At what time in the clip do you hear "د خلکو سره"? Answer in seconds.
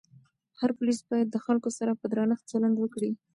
1.31-1.91